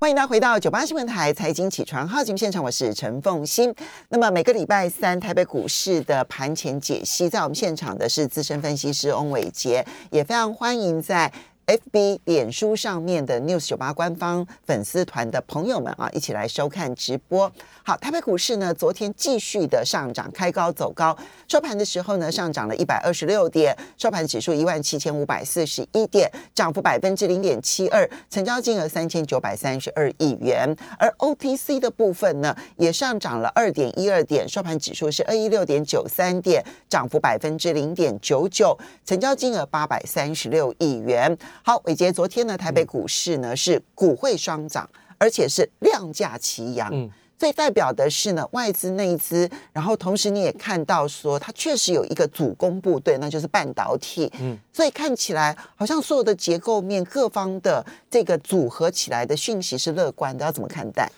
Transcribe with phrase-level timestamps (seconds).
[0.00, 3.70] 欢迎大家回到九八新闻台财经起床号节目现场，我是陈凤欣。
[4.08, 11.30] 那么每个礼拜三台北股市的盘前解析，在我们现场的是资深分析师翁伟杰，也非常欢迎在。
[11.70, 17.50] FB 脸书上面的 News 九八官方粉丝团的朋友们啊，一起来收看直播。
[17.84, 30.76] 好，台北股市呢，昨天继续的上涨，开高走高，收盘的时候呢，上涨了一百二十六点，收盘指数一万七千五百四十一点，涨幅百分之零点七二，成交金额三千九百三十二亿元。
[30.98, 38.76] 而 OTC 的部分呢，也上涨了二点一二点，收盘指数是二一六点九三点，涨幅百分之零点九九，
[39.06, 41.38] 成交金额八百三十六亿元。
[41.62, 46.88] 好，伟杰，昨天呢，台北股市呢是股汇双涨，而且是量价齐扬。
[46.90, 54.32] 嗯，最代表的是呢外资内资，然后同时你也看到说它确实有一个主攻部队，那就是半导体。
[54.40, 61.12] 嗯，所以看起来好像所有的结构面各方的这个组合起来的讯息是乐观的，要怎么看待？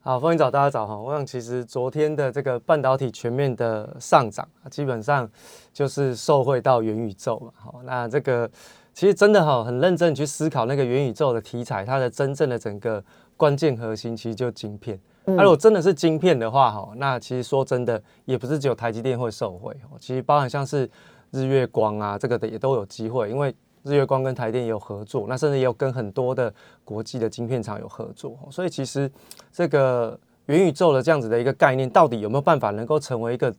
[0.00, 0.96] 好，欢迎早大家早哈。
[0.96, 5.28] 我想其实昨天的这个半导体全面的上涨，基本上
[5.72, 7.50] 就是受惠到元宇宙嘛。
[7.56, 8.48] 好，那这个。
[8.98, 13.00] 其实真的哈，很认真去思考那个元宇宙的题材，它的真正的整个
[13.36, 14.98] 关键核心其实就晶片。
[15.24, 20.90] 那如果真的是晶片的话哈，那其实说真的，也不是只有台积电会受惠，其实包含像是
[21.30, 23.54] 日月光啊，这个的也都有机会，因为
[23.84, 26.52] 日月光跟台电也有合作，那甚至也有跟很多的
[26.84, 29.08] 国际的晶片厂有合作，所以其实
[29.52, 33.54] 这个元宇宙的这样子的一个概念，到底有没有办法能够成为一个？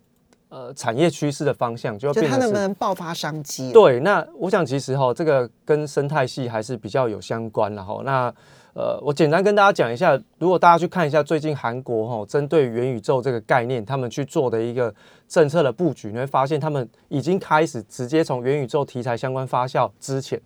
[0.50, 3.72] 呃，产业趋势的方向就要变，它能不能爆发商机？
[3.72, 8.34] 对，那我想其实哈，这个跟生态系还是比较有相关然后那
[8.74, 14.92] 呃，我简单跟大家讲一下，如果大家去看一下最近韩国哈，针对元宇宙这个概念，他们去做的一个
[15.28, 20.42] 政策的布局，你会发现他们已经开始直接从元宇宙题材相关发酵之前，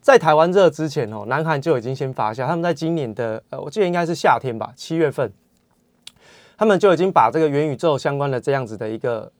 [0.00, 5.32] 在台湾热之前哦，南韩就已经先发酵，他们在今年的呃，我记得应该是夏天吧，七月份，
[6.56, 9.32] 他们就已经把这个元宇宙相关的这样子的一个。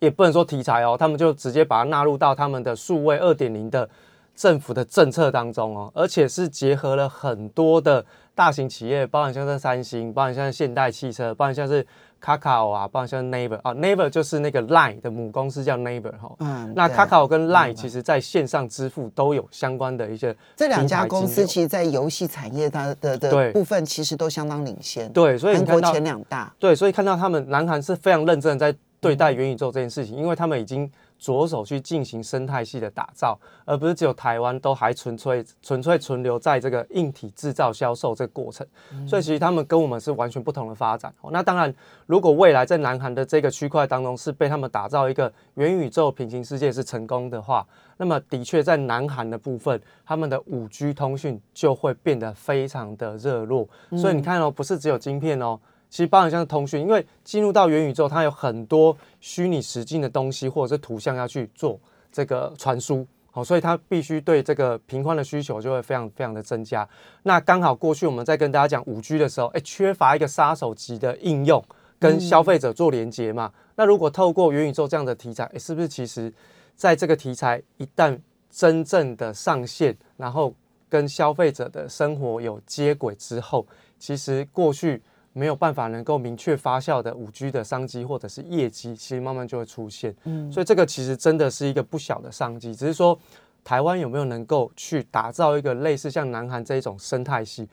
[0.00, 3.88] 也不能说题材哦，他们就直接把它纳入到他们的数位二点零的
[4.34, 8.04] 政府的政策当中哦，而且是结合了很多的
[8.34, 11.86] 大型企业，包含像是三星，包含像是现代汽车，包含像是
[12.20, 28.78] Kakao 啊，包含像 Naver 啊，Naver 就是那个 Line 的母公司叫 Naver 哈，嗯，那 Kakao 跟 Line 其实在线上支付都有相关的一些，这两家公司其实，在游戏产业它的的部分其实都相当领先，对，所以韩国前两大，对，所以看到他们南韩是非常认真的在。
[29.04, 38.66] 对待元宇宙这件事情，因为他们已经着手去进行生态系的打造，而不是只有台湾都还纯粹纯粹存留在这个硬体制造销售这个过程。
[39.06, 41.12] 所以其实他们跟我们是完全不同的发展。
[41.30, 41.72] 那当然，
[42.06, 47.66] 如果未来在南韩的这个区块当中是被他们打造一个元宇宙平行世界是成功的话，
[47.98, 53.68] 那么的确在南韩的部分，他们的五 G 通讯就会变得非常的热络。
[53.96, 55.60] 所以你看哦，不是只有晶片哦。
[55.94, 61.78] 其实包含像是通讯，因为进入到元宇宙，它有很多虚拟实境的东西或者是图像要去做
[62.10, 66.84] 这个传输，好，所以它必须对这个频宽的需求就会非常非常的增加。
[67.22, 71.64] 那刚好过去我们在跟大家讲五 G 的时候，哎，缺乏一个杀手级的应用
[72.00, 73.52] 跟消费者做连接嘛。
[73.76, 76.34] 那如果透过元宇宙这样的题材，哎，是不是其实
[76.74, 78.18] 在这个题材一旦
[78.50, 80.52] 真正的上线，然后
[80.88, 83.64] 跟消费者的生活有接轨之后，
[84.00, 85.00] 其实过去。
[85.34, 90.14] 没有办法能够明确发酵的五 G 的商机或者是业绩，其实慢慢就会出现。
[90.24, 93.18] 嗯，所以这个其实真的是一个不小的商机，只是说
[93.62, 97.68] 台湾有没有能够去打造一个类似像南韩这一种生态系？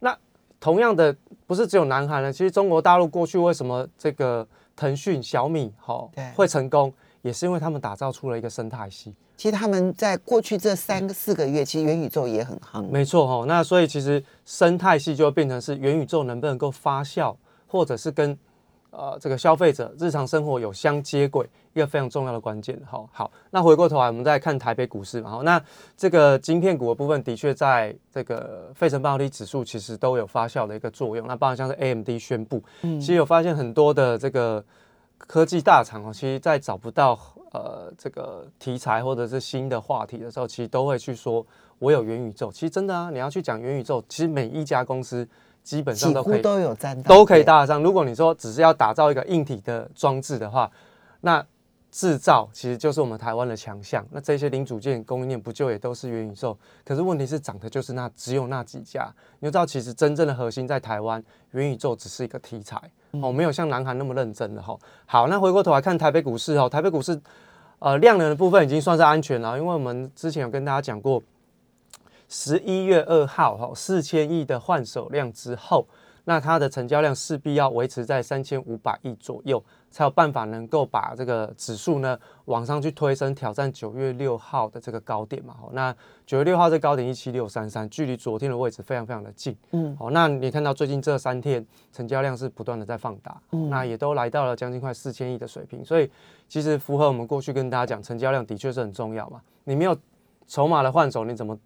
[0.00, 0.16] 那
[0.60, 1.16] 同样的，
[1.46, 4.46] 不是只有南韩了，其实中国大陆过去为什么这个
[4.76, 6.92] 腾讯、小米好会成功，
[7.26, 9.12] 也是因为他们打造出了一个生态系。
[9.36, 12.82] 其实他们在过去这三个四个月，其实元宇宙也很夯。
[12.88, 17.34] 没错哈，那所以其实生态系就会变成是元宇宙能不能够发酵，
[17.66, 18.38] 或者是跟
[18.90, 22.80] 呃这个消费者日常生活有相接轨，一个非常重要的关键。
[22.86, 25.30] 好，好，那回过头来我们再看台北股市嘛。
[25.30, 25.60] 好，那
[25.98, 31.26] 这个晶片股的部分的确在这个费城半导体指数其实都有发酵的一个作用。
[31.26, 34.64] 那包含像是 AMD 宣布，嗯，其实有发现很多的这个
[35.18, 37.18] 科技大厂哦，其实在找不到。
[37.52, 41.46] 呃，这个题材或者是新的话题的时候，其实都会去说，
[41.78, 42.52] 我有元宇宙。
[42.52, 45.26] 其实真的啊，你要去讲元宇宙，其实每一家公司
[45.62, 47.82] 基本上都可以都有沾都可以搭得上。
[47.82, 50.70] 如果你说只是要打造一个硬体的装置的话，
[51.22, 51.42] 那
[51.90, 54.04] 制造其实就是我们台湾的强项。
[54.10, 56.54] 那这些零组件供应链不就也都是元宇宙？
[56.84, 59.10] 可是问题是涨的就是那只有那几家。
[59.38, 62.78] 你知道，其实真正的核心在台湾，元宇宙只是一个题材
[63.22, 64.76] 哦，没有像南韩那么认真的哈。
[65.06, 67.20] 好，那回过头来看台北股市哦，台北股市。
[67.78, 71.22] 呃，量能的部分已经算是安全了，因为我们之前有跟大家讲过，
[72.26, 75.86] 十一月二号哈四千亿的换手量之后，
[76.24, 79.62] 那它的成交量势必要维持在三千五百亿左右。
[79.96, 85.54] 才有办法能够把这个指数呢往上去推升，挑战九月六号的这个高点嘛。
[85.58, 85.96] 好，那
[86.26, 89.56] 九月六号这高点一七六三三，距离昨天的位置非常非常的近。
[89.70, 93.40] 嗯，好，那你看到最近这三天成交量是不断的在放大，
[93.70, 95.82] 那也都来到了将近快四千亿的水平。
[95.82, 96.10] 所以
[96.46, 99.40] 其实符合我们过去跟大家讲，成交量的确是很重要嘛。
[99.64, 99.96] 你没有
[100.46, 101.58] 筹码的换手，你怎么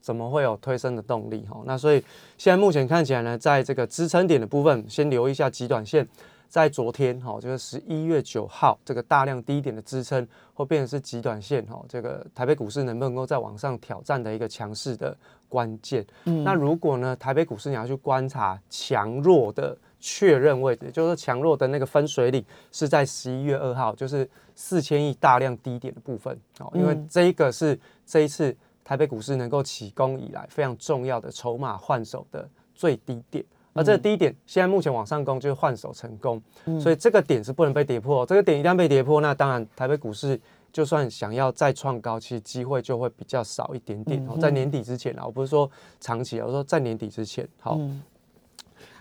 [0.00, 1.44] 怎么会有推升的动力？
[1.50, 2.00] 哈，那所以
[2.38, 6.06] 现在目前看起来呢，在这个支撑点的部分，先留一下极短线。
[6.52, 15.16] 在昨天哈，就是十一月九号，这个大量低点的支撑会变成是极短线哈，这个台北股市能不能够在往上挑战的一个强势的
[15.48, 16.06] 关键。
[16.24, 28.54] 嗯，那如果呢，台北股市你要去观察强弱的确认位置，就是强弱的那个分水岭是在十一月二号，就是四千亿大量低点的部分哦，因为这一个是这一次
[28.84, 33.42] 台北股市能够起攻以来非常重要的筹码换手的最低点。
[33.72, 36.42] 而这第一点现在目前往上攻就是换手成功，
[36.80, 38.24] 所以这个点是不能被跌破。
[38.26, 40.40] 这个点一旦被跌破，那当然台北股市
[40.72, 44.26] 就算想要再创高，其实机会就会比较少一点点。
[44.40, 45.70] 在年底之前啊，我不是说
[46.00, 47.78] 长期，我说在年底之前，好。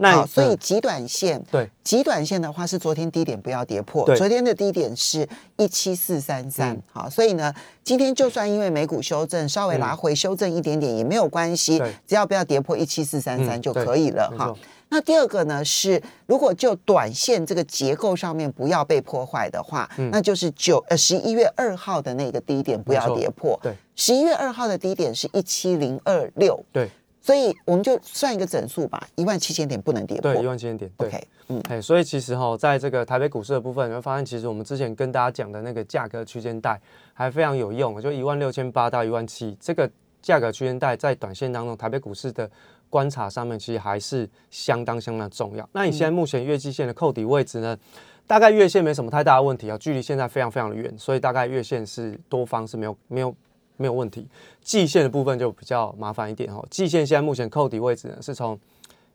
[0.02, 1.70] 那所以极短线对。
[1.84, 5.28] 极短线的话是昨天低点不要跌破，昨天的低点是
[5.58, 7.54] 一七四三三，好，所以呢，
[7.84, 14.54] 今天就算因为美股修正稍微拉回修正一点点也没有关系，只要不要跌破一七四三三就可以了哈。
[14.90, 26.90] 那第二个呢是，如果就短线这个结构上面不要被破坏的话，那就是九呃十一月二号的那个低点不要跌破，对，十一月二号的低点是一七零二六，对。
[27.22, 30.34] 所以我们就算一个整数吧，一万七千点不能跌破。
[30.34, 30.92] 对，一万七千点。
[30.98, 36.82] OK，嗯，哎，所以其实哈，在这个台北股市的部分，你会发现，其实我们之前跟大家讲的那个价格区间带
[37.14, 39.88] 还非常有用，就一万六千八到一万七这个
[40.20, 42.50] 价格区间带，在短线当中，台北股市的
[42.90, 45.70] 观察上面其实还是相当相当重要。
[45.74, 47.78] 那你现在目前月季线的扣底位置呢？
[48.26, 53.36] 大概月线没什么太大的问题啊，距离现在非常非常的远，所以大概月线是多方是没有没有。
[53.78, 54.28] 没有问题，
[54.62, 56.64] 季线的部分就比较麻烦一点哈。
[56.70, 58.60] 季线现在目前扣底位置呢，是从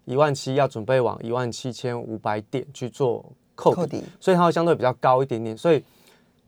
[0.04, 3.24] 一万七要准备往一万七千五百点去做
[3.54, 5.56] 扣底，所以它会相对比较高一点点。
[5.56, 5.82] 所以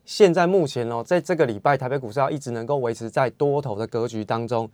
[0.05, 4.69] 现在目前哦，在这个礼拜台北股市要一直能够维持在多头的格局当中，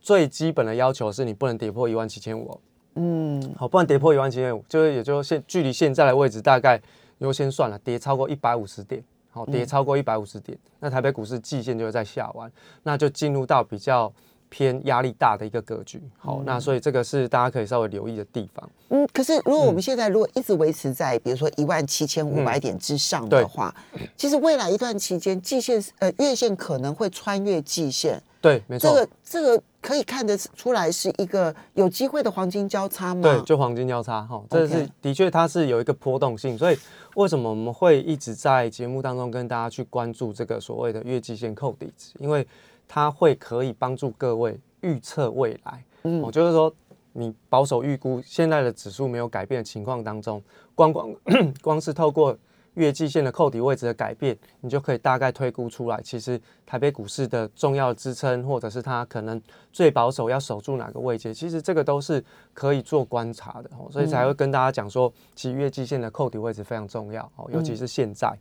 [0.00, 2.60] 最基本的要求是你不能跌破一万七千五。
[2.94, 6.80] 嗯，好，不能跌破一万七千五，就是也就现距离现在的位置大概
[7.18, 9.02] 优先算了，跌超过一百五十点。
[9.30, 12.50] 好，跌超过一百五十点，那台北股市季线就会在下弯，
[12.82, 14.12] 那就进入到比较
[14.48, 16.02] 偏压力大的一个格局。
[16.16, 18.70] 好，那所以这个是大家可以稍微留意的地方。
[18.88, 23.74] 嗯，可是如果我们现在如果一直维持在比如说一万七千五百点之上的话，
[24.16, 28.22] 其实未来一段期间季线呃月线可能会穿越季线。
[28.48, 28.88] 对，没错。
[28.88, 33.22] 这个这个可以看得出来是一个有机会的黄金交叉吗？
[33.22, 36.78] 对，就黄金交叉哈，这是的确它是有一个波动性，所以。
[37.14, 42.12] 为什么我们会一直在节目当中跟大家去关注这个所谓的月季线扣底值？
[42.20, 42.46] 因为
[42.86, 45.82] 它会可以帮助各位预测未来。
[46.04, 46.72] 嗯，我就是说，
[47.14, 50.40] 你保守预估现在的指数没有改变的情况当中，
[50.76, 51.12] 光光
[51.60, 52.36] 光是透过。
[52.78, 59.40] 月季线的扣底位置的改变，你就可以大概推估出来，其实台北股市的重要支撑，或者是它可能
[59.72, 68.32] 最保守要守住哪个位阶，其实这个都是可以做观察的，所以才会跟大家讲说，其实月季线的扣底位置非常重要，哦，尤其是现在。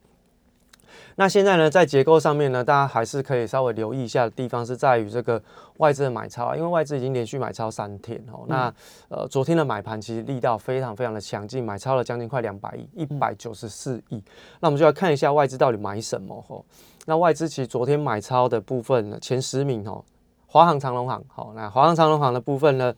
[1.16, 5.42] 那现在呢，在结构上面呢，大家还是可以稍微留意一下的地方是在于这个
[5.78, 8.46] 外资的买超，因为外资已经连续买超三天哦。
[8.48, 8.74] 那
[9.10, 14.22] 呃，昨天的买盘其实力道非常非常的强劲，买超了将近快两百亿，一百九十四亿。
[14.60, 16.64] 那我们就要看一下外资到底买什么哦。
[17.06, 20.04] 那外资其实昨天买超的部分呢，前十名哦，
[20.46, 22.94] 华航、长隆航，好，那华航、长隆航的部分呢，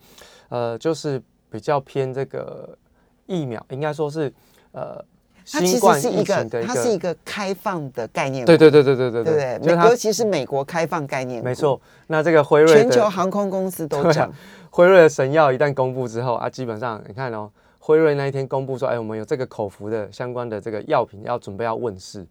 [0.50, 2.78] 呃，就是比较偏这个
[3.26, 4.34] 疫苗，应该说是
[4.72, 5.04] 呃。
[5.52, 8.46] 它其实是一个，它是一个开放的概念。
[8.46, 11.44] 对对对对对对对对，尤其是美国开放概念。
[11.44, 14.32] 没错，那这个辉瑞，全球航空公司都讲，
[14.70, 22.24] 辉瑞的神药一旦公布之后啊，基本上你看哦，辉瑞那一天公布说，哎，我们有这个口服的相关的这个药品要准备要问世，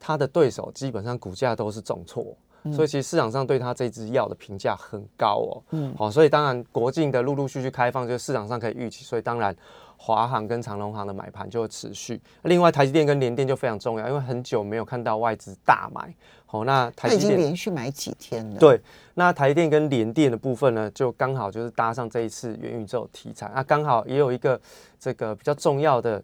[0.00, 2.36] 它的对手基本上股价都是重挫，
[2.72, 5.62] 所以其实市场上对它这支药的评价很高哦。
[5.70, 9.54] 嗯，好，所以当然国境的陆陆续续开放，就是市场上可以预期，所以当然。
[9.96, 16.14] 华航跟长隆航的买盘就会持续，另外台积电跟联电就非常重要，因为很久没有看到外资大买。
[16.44, 18.58] 好，那台积电连续买几天了。
[18.58, 18.80] 对，
[19.14, 24.60] 那台积电跟联电的部分呢，就刚好就是搭上这一次元宇宙题材，那刚好也有一个
[24.98, 26.22] 这个比较重要的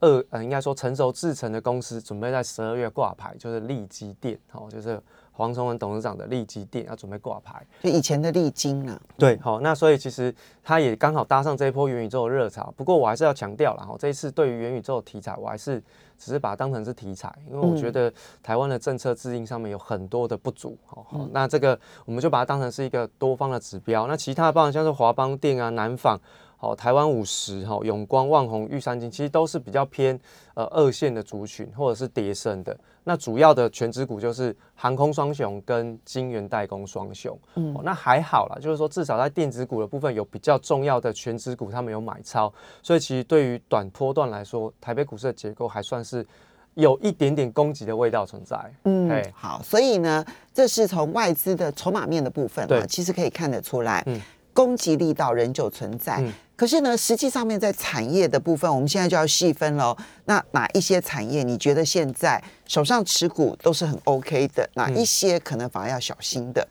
[0.00, 5.00] 二呃，应该说成熟制成的公司准备在十二月挂牌，就是利基电，好，就是。
[5.36, 8.98] 黄崇文董事长的利基店要准备挂牌，就以前的利金啊。
[9.18, 12.72] 对，好，那所以其实他也刚好搭上这一波元宇宙的热潮。
[12.74, 15.78] 不过我还是要强调了哈，这一次对于元宇宙题材，我还是
[16.18, 18.10] 只是把它当成是题材，因为我觉得
[18.42, 20.76] 台湾的政策制定上面有很多的不足。
[20.86, 24.06] 好，那这个我们就把它当成是一个多方的指标。
[24.06, 26.18] 那其他的包含像是华邦电啊、南纺。
[26.56, 30.18] 好，台湾五十、哈永光、万宏、玉山金，其实都是比较偏
[30.54, 32.76] 呃二线的族群，或者是跌升的。
[33.04, 37.38] 那主要的全职股就是航空双雄跟晶圆代工双雄。
[37.54, 46.26] 嗯，那还好啦，就是说至少在电子股的部分有比较重要的全职股，他们有买超，所以其实对于短波段来说，台北股市的结构还算是
[46.74, 48.58] 有一点点攻击的味道存在。
[48.84, 54.20] 嗯，好，所以呢，这是从外资的筹码面的部分啊，其实可以看得出来，嗯，
[54.56, 56.20] 攻击力道仍旧存在。
[56.56, 59.94] 可是呢，实际上面在产业的部分，我们现在就要细分喽。
[60.24, 64.66] 那哪一些产业你觉得现在手上持股都是很 OK 的？
[64.72, 66.66] 哪一些可能反而要小心的？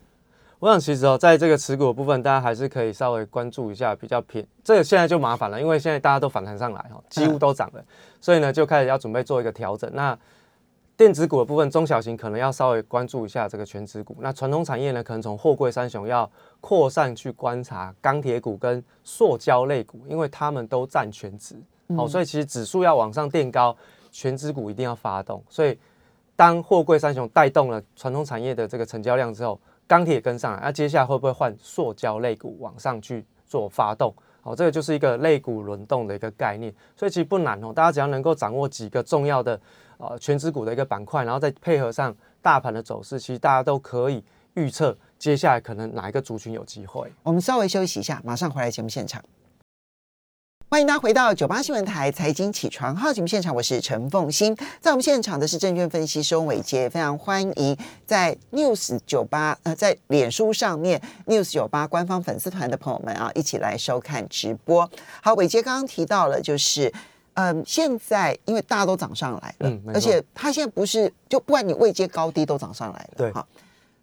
[0.57, 4.43] 我想其实哦，在这个持股的部分，大家还是可以稍微关注一下，比较偏。
[4.63, 7.85] 这个现在就麻烦了，因为现在大家都反弹上来哈，几乎都涨了，
[8.19, 9.87] 所以呢，就开始要准备做一个调整。
[9.93, 10.17] 那
[10.97, 14.15] 电子股的部分，中小型可能要稍微关注一下这个全指股。
[14.21, 16.29] 那传统产业呢，可能从货柜三雄要
[16.61, 21.53] 扩散去观察钢铁股跟塑胶类股，因为他们都占全值。
[21.97, 23.75] 好，所以其实指数要往上垫高，
[24.09, 25.43] 全指股一定要发动。
[25.49, 25.77] 所以
[26.33, 34.15] 当货柜三雄带动了传统产业的这个成交量之后，钢铁跟上来，那接下来会不会换塑胶类股往上去做发动？
[34.41, 36.73] 好，这个就是一个类股轮动的一个概念。
[36.95, 39.59] 所以其实不难哦，大家只要能够掌握几个重要的。
[39.97, 44.23] 呃，全指股的一个板块，然后再配合上大盘的走势，其实大家都可以
[44.55, 47.11] 预测接下来可能哪一个族群有机会。
[47.23, 49.23] 我们稍微休息一下，马上回来节目现场。
[50.67, 64.89] 欢迎大家回到九八新闻台财经起床号节目现场，我是陈凤欣，在我们现场的是证券分析师翁伟杰，非常欢迎在 News 九八呃在脸书上面 News 九八官方粉丝团的朋友们啊，一起来收看直播。
[65.21, 66.91] 好，伟杰刚刚提到了就是。
[67.35, 73.45] 嗯，现在因为大家都涨上来了，而且它现在不是就不管你位阶高低都涨上来了，对，好，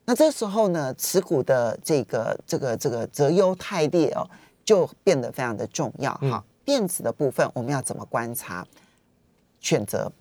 [0.05, 4.29] 那这时候呢，持股的这个这个这个择优汰劣哦，
[4.65, 6.45] 就变得非常的重要哈。
[6.65, 8.67] 电子的部分我们要怎么观察
[9.61, 10.13] 选择？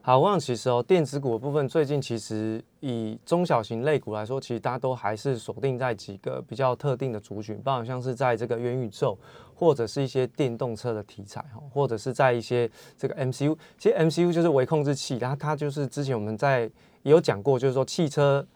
[0.00, 9.16] 好，我想其实哦，电子股的部分最近其实以中小型类股来说，其实大家都还是锁定在几个比较特定的族群，包括像是在这个元宇宙，
[9.64, 16.70] 或者是一些电动车的题材哈，或者是在一些这个 MCU，其实 MCU 就是微控制器，然后它就是之前我们在
[17.02, 18.46] 也有讲过，就是说汽车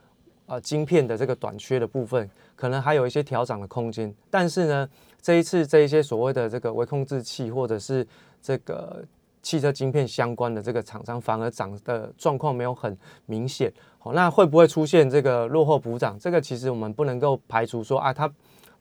[0.45, 4.87] 呃晶片的这个短缺的部分，可能还有一些调整的空间，但是呢，
[5.23, 8.07] 这一次这一些所谓的这个微控制器或者是
[8.43, 9.03] 这个。
[9.41, 16.19] 汽车晶片相关的这个厂商反而涨的状况没有很明显，好，那会不会出现这个落后补涨？
[16.19, 18.31] 这个其实我们不能够排除说啊，它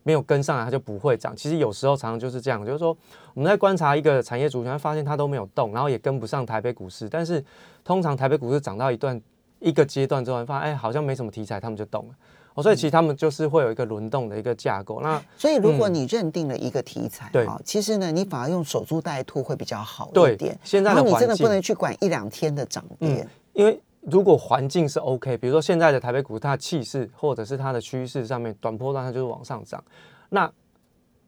[0.07, 1.35] 没有跟上来，它就不会涨。
[1.35, 2.95] 其实有时候常常就是这样，就是说
[3.33, 7.09] 我们在观察一个产业主群，发现它都没有动，然后也跟不上台北股市。
[7.09, 7.43] 但是
[7.83, 9.21] 通常台北股市涨到一段
[9.59, 12.13] 一个阶段之后，发现哎好像没什么题材，他们就动了。
[12.53, 15.01] 哦所以其实他们就是会有一个轮动的一个架构。
[15.01, 20.57] 那所以如果你认定了一个题材，对，其实呢，你反而用守株待兔会比较好一点。
[20.63, 29.83] 现在的你真的不能去管一两天的涨跌，因为如果环境是 OK，比如说现在的台北股，它的气势或者是它的趋势上面，短波段它就是往上涨。
[30.29, 30.51] 那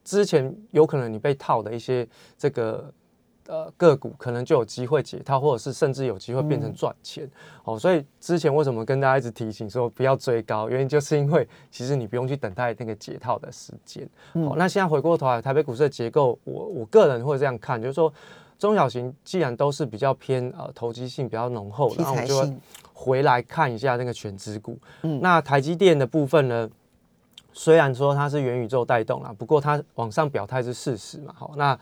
[0.04, 2.08] 之前有可能你被套的一些
[2.38, 2.94] 这个。
[3.48, 7.28] 呃，个股可能就有机会解套，或者是甚至有机会变成赚钱
[7.64, 7.80] 哦。
[7.80, 14.08] 所以之前为什么跟大家一直提醒说不要追高，原因就是因为其实你不用去等待那个解套的时间。
[14.34, 18.14] 哦，那现在回过头来，台北股市的结构，我我个人会这样看，就是说
[18.60, 22.54] 中小型既然都是比较偏呃投机性比较浓厚，然后我就
[22.94, 24.78] 回来看一下那个全资股。
[25.02, 26.70] 嗯，那台积电的部分呢，
[27.54, 31.34] 虽然说它是元宇宙带动了，不过它往上表态是事实嘛。
[31.36, 31.76] 好，那。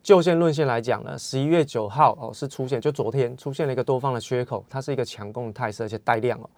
[0.00, 6.48] 就线论线来讲呢，十一月九号哦是出现，就昨天出现了一个多方的缺口，它是一个强攻的态势，而且带量哦。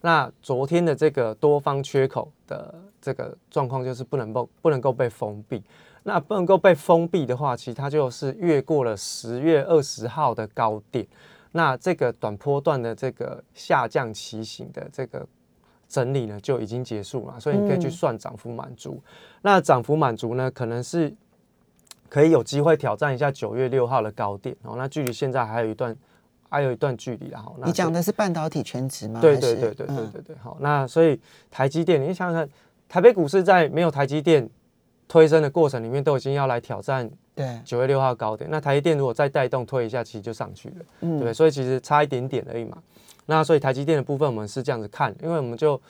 [0.00, 5.62] 那昨天的这个多方缺口的这个状况就是不能够不能够被封闭。
[6.04, 11.04] 那不能够被封闭的话，其实它就是越过了十月二十号的高点。
[11.52, 15.26] 那这个短波段的这个下降骑行的这个
[15.88, 17.40] 整理呢，就已经结束了。
[17.40, 19.02] 所以你可以去算涨幅满足。
[19.42, 21.12] 那涨幅满足呢，可能是。
[22.06, 25.96] 可以有机会挑战一下九月六号的高点哦，那距离现在还有一段，
[26.48, 27.44] 还有一段距离啊。
[27.64, 29.20] 你讲的是半导体全值吗？
[29.20, 30.36] 对对对对对对对。
[30.36, 31.18] 好，那所以
[31.50, 32.48] 台积电，你想想看，
[32.88, 34.48] 台北股市在没有台积电
[35.14, 38.50] 推升的过程里面，都已经要来挑战对，九月六号高点。
[38.50, 41.32] 那台积电如果再带动推一下，其实就上去了，对不对？
[41.32, 42.76] 所以其实差一点点而已嘛。
[43.26, 45.80] 那所以台积电的部分，我们是这样子看，因为我们就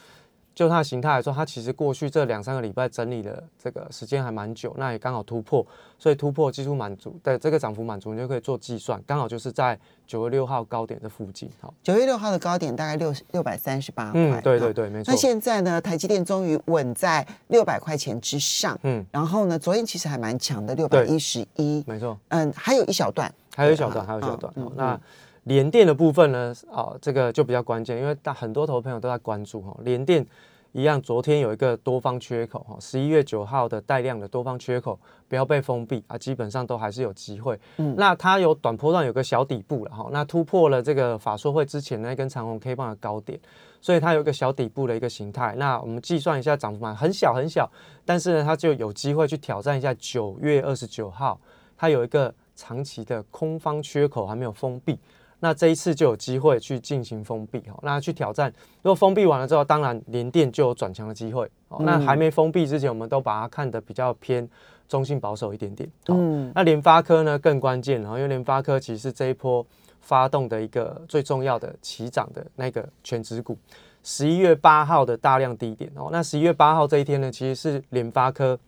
[0.55, 5.63] 就它的形态来说，它其实过去这两三个礼拜整理的这个时间还蛮久，那也刚好突破，
[5.99, 11.49] 所以突破技术满足的这个涨幅满足，你就可以做计算，刚好就是在九月六号高点的附近。
[11.59, 14.21] 好，九月六号的高点大概六六百三十八块。
[14.21, 15.11] 嗯，对对对，没错。
[15.11, 18.79] 那现在呢，台积电终于稳在六百块钱之上。
[18.83, 21.83] 嗯，然后呢，昨天其实还蛮强的，六百一十一。
[21.85, 22.17] 没错。
[22.29, 24.53] 嗯，还有一小段，还有一小段，还有一小段。
[24.75, 24.97] 那
[25.45, 26.53] 联电的部分呢？
[26.71, 29.75] 啊，这个就比较关键，因为大很多投朋友都在关注哈。
[29.83, 30.25] 联电
[30.71, 34.99] 一样，昨天有一个多方缺口哈，十一月九号的带量的多方缺口
[35.29, 37.59] 不要被封闭啊，基本上都还是有机会。
[37.77, 43.39] 嗯，那它有短波段有个小底部了哈，那突破了这个法说会之前那根长红 K 棒的高点，
[43.79, 45.53] 所以它有一个小底部的一个形态。
[45.57, 47.71] 那我们计算一下涨幅嘛，很小很小，
[48.03, 51.39] 但是呢，它就有机会去挑战一下九月二十九号，
[51.77, 54.97] 它有一个长期的空方缺口还没有封闭。
[55.45, 58.51] 那这一次就有机会去进行封闭哈，那去挑战。
[58.81, 61.47] 如果封闭完了之后，当然连电就有转强的机会。
[61.67, 64.49] 哦，那还没封闭之前，我们都把它看得比较偏
[64.87, 65.87] 中性保守一点点。
[66.07, 69.63] 嗯，那联发科呢更关键了，因为联发科其实是这一波
[70.01, 73.55] 发动的一个最重要的起涨的那个全指股。
[74.01, 78.59] 十一月八号的大量低点哦，那十一月八号这一天呢，其实是联发科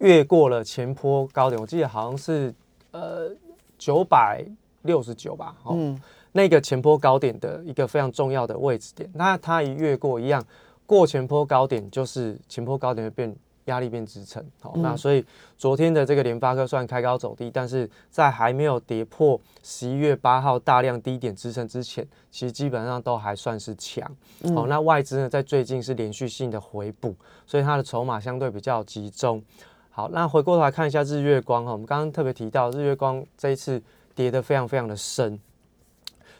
[0.00, 2.54] 越过了前坡高点，我记得好像是
[2.90, 3.30] 呃
[3.78, 4.44] 九百。
[4.86, 5.94] 六十九吧，哦，
[6.32, 10.42] 那个前坡高点的一个非常重要的位置点，那它一越过一样，
[10.86, 15.24] 过前坡高点就是前坡高点会变压力变支撑，好，那所以
[15.58, 24.08] 昨天的这个联发科算开高走低，但是在还没有跌破十一月八号大量低点支撑之前，其实基本上都还算是强，
[24.54, 27.14] 好，那外资呢在最近是连续性的回补，
[27.46, 29.42] 所以它的筹码相对比较集中，
[29.90, 33.82] 好，那回过头来看一下日月光哈，我们刚刚特别提到日月光这一次。
[34.16, 35.38] 跌得非常非常的深，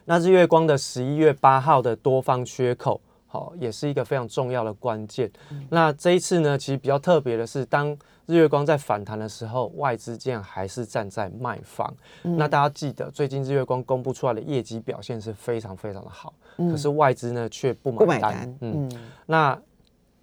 [0.07, 5.31] 那日月光的十一月八号的多方缺口，好，也是一个非常重要的关键。
[5.69, 11.95] 那这一次呢，其实比较特别的是，当日月光在反弹的时候，外资竟然还是站在卖方。
[12.23, 18.57] 那大家记得，最近日月光公布出来的业绩表现是非常非常的好，可是外资呢却不买单。
[18.63, 18.91] 嗯，
[19.27, 19.61] 那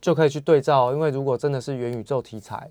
[0.01, 2.67] 就可以去对照，因为如果真的是元宇宙题材，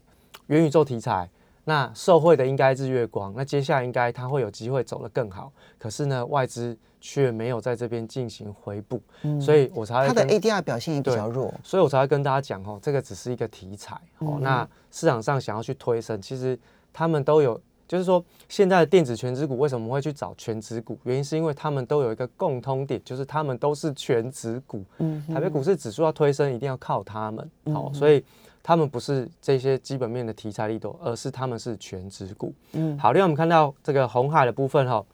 [0.48, 1.30] 元宇宙题材。
[1.64, 5.52] 那受惠的应该是月光，那接下来应该它会有机会走得更好。
[5.78, 9.00] 可是呢，外资却没有在这边进行回补，
[9.40, 14.38] 所以我才它的 ADR 表现也比较弱，所以我才会跟大家讲哦，这个只是一个题材哦。
[14.40, 16.58] 那市场上想要去推升，其实
[16.92, 20.98] 他们都有，就是说现在的电子全职股为什么会去找全职股？
[21.04, 24.84] 原因是因为他们都有一个共通点，就是他们都是全职股。
[24.98, 27.48] 嗯，台北股市指数要推升，一定要靠他们。
[27.72, 28.24] 好，所以。
[28.62, 32.54] 他们不是这些基本面的题材力多，而是他们是全值股。
[32.72, 35.04] 嗯，好，另外我们看到这个红海的部分哈，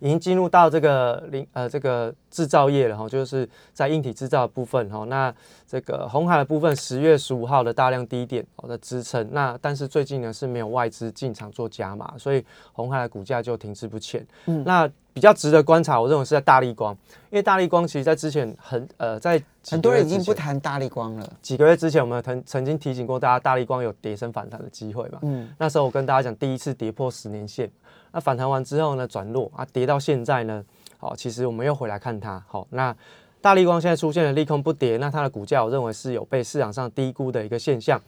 [0.00, 5.04] 已经进入到这个零呃这个制造业了哈，就是在硬体制造的部分哈。
[5.06, 5.34] 那
[5.66, 14.26] 这个红海的部分，十月十五号的大量低点好的支撑，那但是最近呢是没有外资进场做加码，所以红海的股价就停滞不前。
[14.46, 14.90] 嗯，那。
[15.14, 16.96] 比较值得观察，我认为是在大力光，
[17.30, 21.32] 因为大力光其实在之前很呃，在很多人已经不谈大力光了。
[21.42, 25.18] 几个月之前，我们曾曾经提醒过大家，大力光有跌升反弹的机会嘛。
[25.22, 27.70] 嗯，那时候我跟大家讲，第一次跌破十年线，
[28.10, 30.64] 那反弹完之后呢，转弱啊，跌到现在呢，
[30.96, 32.42] 好，其实我们又回来看它。
[32.48, 32.96] 好，那
[33.42, 38.00] 大力光现在出现了利空不跌，那它的股价我认为是有被市场上低估的一个现象，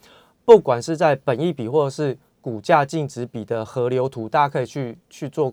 [0.47, 5.53] 不管是在本益比或者是股价净值比的河流图，大家可以去去做。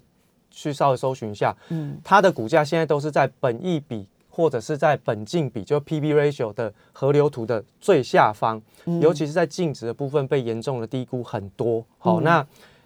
[0.52, 8.62] 去稍微搜寻一下，嗯，它的股价现在都是在本益比或者是在本净比，就 P/B ratio 的河流图的最下方，
[9.02, 11.84] 尤其是在净值的部分被严重的低估很多。
[11.98, 12.46] 好，那。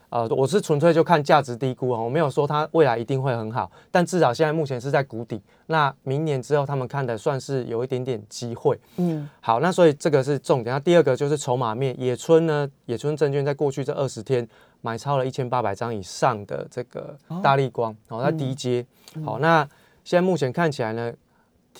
[0.09, 5.41] 呃，我是纯粹就看价值低估啊，我没有说它未来一定会很好，但至少现在目前是在谷底。
[5.65, 8.79] 那明年之后，他们看的算是有一点点机会。
[8.95, 10.73] 嗯，好，那所以这个是重点。
[10.73, 14.47] 那第二个就是筹码面，野村呢，野村证券在过去这二十天
[14.85, 18.85] 买超了一千八百张以上的这个大力光，然后在低阶。
[19.25, 19.67] 好，那
[20.03, 21.11] 现在目前看起来呢，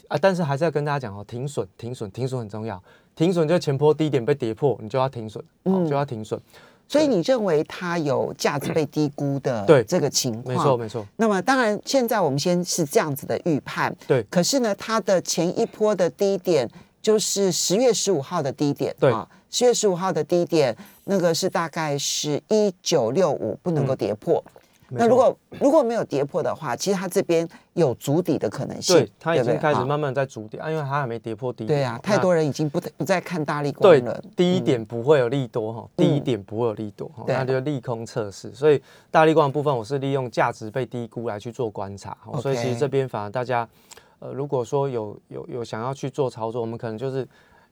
[0.07, 2.81] 啊，但是还是要跟大家讲哦，停损，停损，停损很重要。
[3.15, 6.41] 停损就前坡低点被跌破，你就要停损，好，就要停损。
[6.87, 10.57] 所以你认为它有价值被低估的对这个情况？
[10.57, 11.05] 没错没错。
[11.17, 13.95] 那么当然，现在我们先是这样子的预判。
[14.07, 14.23] 对。
[14.31, 16.67] 可是呢，它的前一波的低点
[17.03, 18.95] 就是十月十五号的低点。
[18.99, 19.13] 对。
[19.55, 24.43] 十月十五号的低点，那个是大概是一九六五，不能够跌破。
[24.89, 31.79] 那如果如果没有跌破的话，其实它这边有足底的可能性，对，它已经开始慢慢在足底啊，因为它还没跌破低点。
[31.79, 38.53] 对啊，太多人已经不不再看大力光对了。，第一点不会有利多哈，第一嗯点不会有利多哈，那就利空测试。
[38.53, 43.65] 所以大力光的部分，我是利用价值被低估来去做观察，哦所以其实这边反而大家，
[44.19, 47.25] 呃，如果说有有有想要去做操作，我们可能就是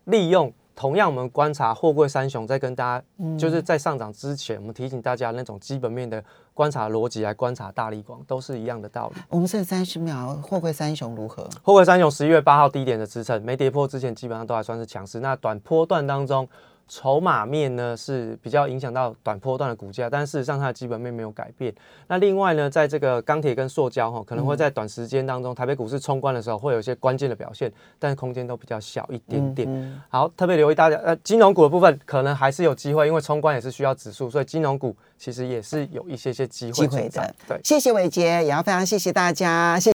[0.06, 9.21] 利用同样我们观察货柜三雄，在跟大家嗯就是在上涨之前，我们提醒大家那种基本面的观察逻辑来观察大力光，都是一样的道理。
[9.29, 11.47] 我们剩三十秒，货柜三雄如何？
[11.62, 15.19] 货柜三雄十一月八号低点的支撑没跌破之前，基本上都还算是强势。
[15.19, 16.47] 那短波段当中，
[16.88, 21.74] 筹码面呢是比较影响到短波段的股价，但事实上它的基本面没有改变。
[22.08, 29.67] 那另外呢，在这个钢铁跟塑胶哈，可能会在短时间当中，台北股市冲关的时候会有一些关键的表现，但是空间都比较小一点点。
[29.69, 37.60] 嗯好，特别留意大家，呃，金融股的部分可能还是有机会，因为冲关也是需要指数，所以金融股其实也是有一些些机会机会的对。
[37.63, 39.91] 谢谢伟杰，也要非常谢谢大家，谢。